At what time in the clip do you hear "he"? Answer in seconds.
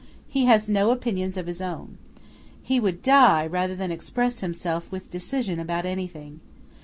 0.27-0.45, 2.63-2.79